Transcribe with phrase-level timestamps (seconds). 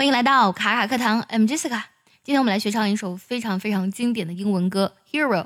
[0.00, 1.82] 欢迎来到卡卡课堂，I'm Jessica。
[2.22, 5.42] 今天我们来学唱一首非常非常经典的英文歌《Hero》。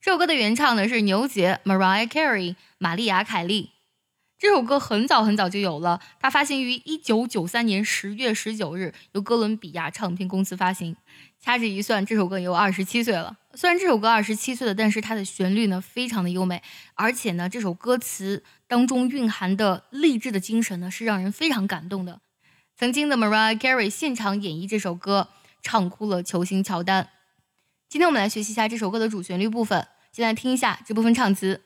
[0.00, 3.72] 这首歌的原唱呢是牛姐 Mariah Carey，玛丽亚·凯莉。
[4.38, 10.94] 这首歌很早很早就有了，它发行于一九九三年十月十九日，由哥伦比亚唱片公司发行。
[11.40, 13.36] 掐指一算，这首歌也有二十七岁了。
[13.54, 16.62] 虽然这首歌二十七岁了，但是它的旋律呢非常的优美，
[16.94, 22.20] 而且呢这首歌词当中蕴含的励志的精神呢是让人非常感动的。
[22.82, 25.28] 曾经的 Mariah Carey 现场演绎这首歌，
[25.62, 27.10] 唱哭了球星乔丹。
[27.88, 31.60] 今天我们来学习一下这首歌的主旋律部分，先来听一下这部分唱词。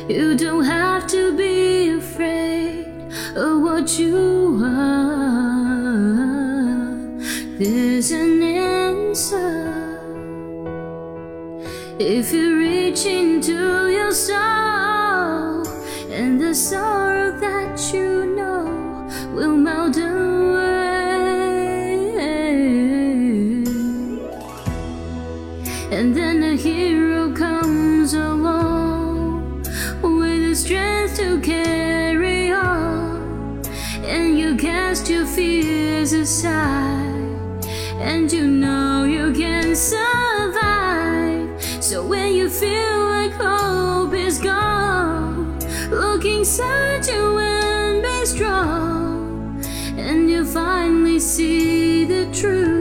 [0.09, 2.87] You don't have to be afraid
[3.37, 5.59] of what you are.
[7.59, 9.67] There's an answer
[11.99, 15.67] if you reach into your soul,
[16.11, 16.98] and the sorrow
[35.09, 37.65] cast your fears aside,
[37.99, 41.49] and you know you can survive.
[41.83, 45.59] So when you feel like hope is gone,
[45.91, 49.65] look inside you and be strong,
[49.97, 52.78] and you finally see the truth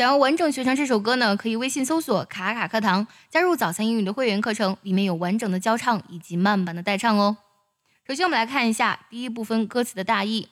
[0.00, 7.36] 想要完整学成这首歌呢，可以微信搜索“卡卡课堂”，加入早餐英语的会员课程，里面有完整的教唱以及慢版的代唱哦。
[8.06, 10.48] 首先，我们来看一下第一部分歌词的大意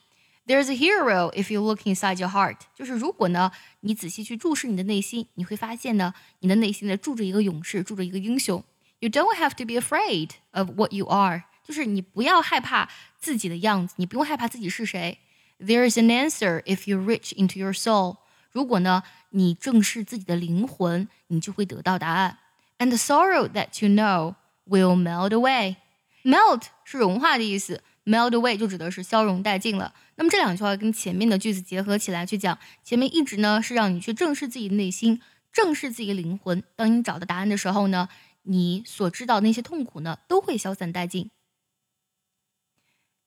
[0.46, 3.50] ：There's a hero if you look inside your heart，就是如果呢
[3.80, 8.62] 你仔细去注视你的内心，你会发现呢你的内心呢住着一个勇士，住着一个英雄。
[8.98, 15.20] You don't have to be afraid of what you are，就是你不要害怕自己的样子，你不用害怕自己是谁。
[15.58, 18.18] “There is an answer if you reach into your soul。
[18.51, 22.37] 如果呢，你正视自己的灵魂，你就会得到答案。
[22.77, 24.35] And the sorrow that you know
[24.67, 25.77] will melt away.
[26.23, 29.93] Melt 是融化的意思，melt away 就指的是消融殆尽了。
[30.15, 35.21] 那么这两句话跟前面的句子结合起来去讲，前面一直呢是让你去正视自己的内心，
[35.51, 36.63] 正视自己的灵魂。
[36.75, 38.07] 当你找到答案的时候呢，
[38.43, 41.31] 你所知道那些痛苦呢都会消散殆尽。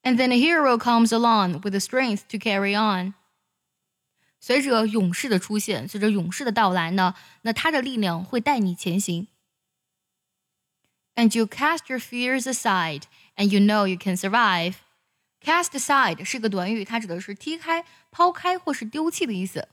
[0.03, 3.15] And then a hero comes along with the strength to carry on.
[4.41, 9.29] 随着勇士的出现，随着勇士的到来呢，那他的力量会带你前行。
[11.15, 13.05] And you cast your fears aside,
[13.37, 14.75] and you know you can survive.
[15.43, 19.69] Cast aside 是个短语，它指的是踢开、抛开或是丢弃的意思。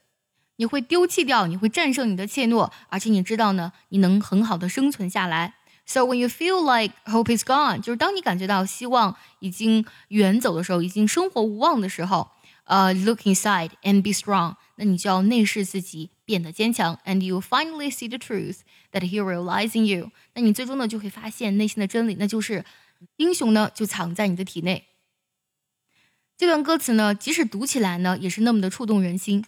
[0.55, 5.55] 你会丢弃掉，你会战胜你的怯懦，而且你知道呢，你能很好的生存下来。
[5.85, 12.31] So when you feel like hope is gone，就是当你感觉到希望已经远走的时候，已经生活无望的时候。
[12.68, 16.98] 呃、，look inside and be strong，那你就要内视自己，变得坚强。
[17.06, 18.58] And you finally see the truth
[18.92, 22.66] that hero lies in you，那你最终呢就会发现内心的真理，那就是
[23.16, 24.84] 英雄呢就藏在你的体内。
[26.36, 29.46] 这段歌词呢，即使读起来呢，也是那么的触动人心。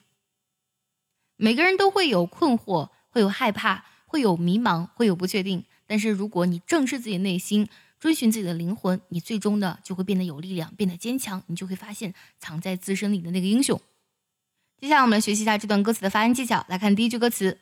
[1.36, 5.66] 每个人都会有困惑，会有害怕，会有迷茫，会有不确定。
[5.86, 7.68] 但是如果你正视自己内心，
[8.00, 13.78] 追寻自己的灵魂，你最终呢就会变得有力量，变得坚强，你就会发现藏在自身里的那个英雄。
[14.80, 16.64] 接下来我们来学习一下这段歌词的发音技巧。
[16.68, 17.58] 来看第一句歌词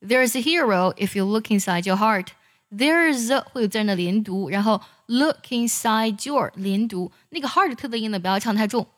[0.00, 2.26] ：There's a hero if you look inside your heart。
[2.70, 8.88] There's a 会有自然的连读，然后 look inside your 连读，那个 heart 特的音呢不要唱太重。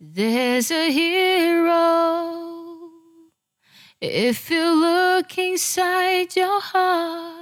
[0.00, 2.40] There's a hero
[4.00, 7.41] if you look inside your heart。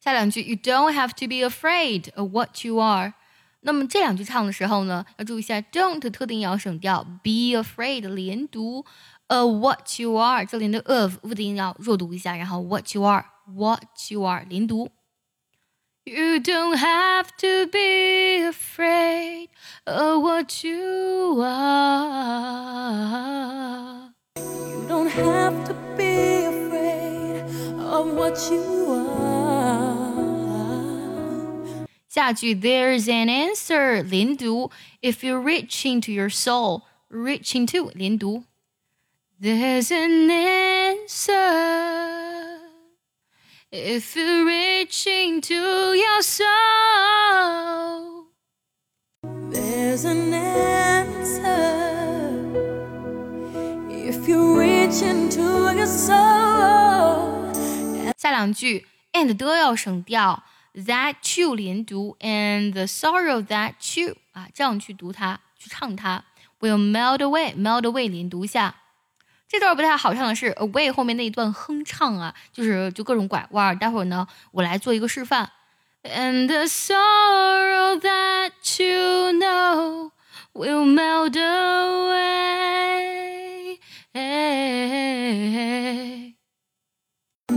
[0.00, 3.12] 下两句，You don't have to be afraid of what you are。
[3.60, 8.84] 那么这两句唱的时候呢，要注意一下，don't 特定要省掉，be afraid 连读，
[9.28, 14.90] of what you are 这里的 of 不定要弱读一下，然后 what you are，what you are 连读。
[16.04, 19.48] You don't have to be afraid
[19.84, 21.97] of what you are.
[32.08, 34.70] 下句 There's an answer 连读，
[35.02, 38.44] If you reach into your soul reach into 连读。
[39.40, 41.34] There's an answer
[43.70, 46.46] if you reach into your soul.
[49.50, 51.34] There's an answer
[53.90, 56.77] if you reach into your soul.
[58.19, 60.43] 下两句 and 的要省掉
[60.75, 66.25] ，that you 连读，and the sorrow that you 啊，这样去读它，去唱它
[66.59, 68.75] ，will melt away，melt away 连读一下。
[69.47, 73.79] 这段不太好唱的是 away 后面那一段哼唱啊，就是就各种拐弯。
[73.79, 75.49] 待会儿呢，我来做一个示范。
[76.03, 78.51] And the sorrow that
[78.83, 80.11] you know
[80.51, 82.59] will melt away.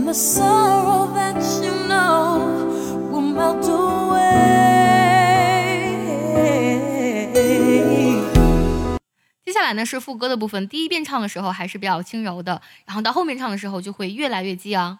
[0.03, 2.35] And the sorrow that you know
[3.09, 4.19] will melt away.
[9.45, 14.99] 接下来呢是副歌的部分，第一遍唱的时候还是比较轻柔的，然后到后面唱的时候就会越来越激昂。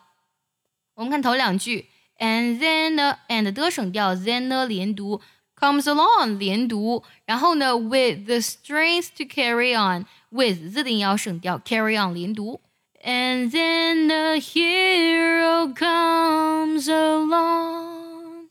[0.96, 1.90] 我们看头两句
[2.20, 5.20] ，and then and 的省掉，then 呢连读
[5.60, 12.62] ，comes along 连读，然后呢 with the strength to carry on with 字的音要省掉，carry on 连读。
[13.05, 18.49] And then the hero comes along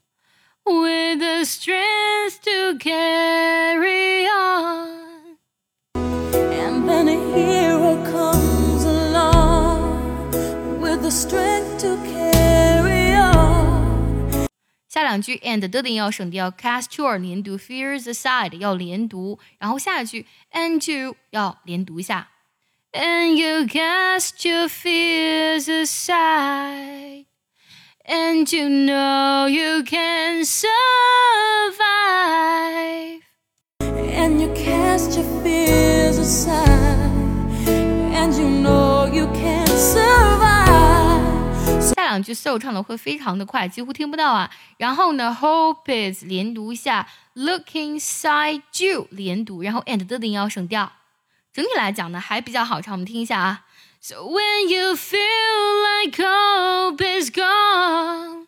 [0.65, 5.37] with the strength to carry on.
[5.93, 10.31] And then a hero comes along
[10.79, 14.47] with the strength to carry on.
[14.87, 22.29] 下两句 and 的的音要省掉，cast your 连读，fears aside 要连读，然后下一句 and you 要连读一下。
[22.93, 27.25] And you cast your fears aside,
[28.05, 30.71] and you know you can survive.
[33.81, 37.11] And you cast your fears aside.
[37.67, 40.47] And you know you can survive.
[41.79, 44.49] 下两句 so 唱的会非常的快，几乎听不到啊。
[44.77, 50.91] 然后呢，hope is 连读一下，look inside you 连读，然后 and 的的音要省掉。
[51.53, 53.65] 整体来讲呢，还比较好唱，我们听一下啊。
[53.99, 55.19] So when you feel
[56.01, 58.45] like hope is gone,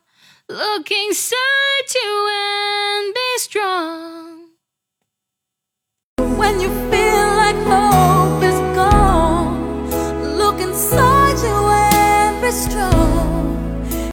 [0.47, 4.49] look inside you and be strong.
[6.37, 9.89] When you feel like hope is gone,
[10.37, 14.11] look inside you and be strong.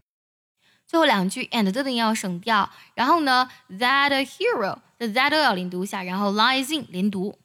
[0.86, 7.38] 最后两句 and 的的音要省掉，然后呢，that a hero 的 that 要连读一下，然后 lies in 连读。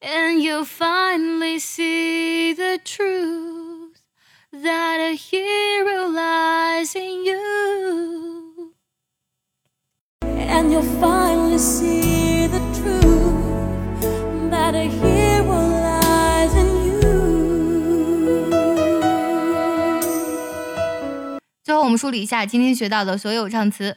[0.00, 4.02] And you finally see the truth
[4.52, 8.74] that a hero lies in you.
[10.22, 14.00] And you'll finally see the truth
[14.50, 17.02] that a hero lies in you.
[21.62, 23.96] 最后我们梳理一下今天学到的所有唱词。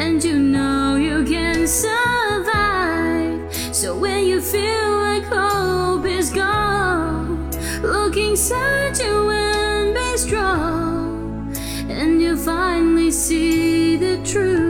[0.00, 3.38] and you know you can survive.
[3.70, 7.50] So when you feel like hope is gone,
[7.82, 11.54] look inside you and be strong,
[11.90, 14.69] and you finally see the truth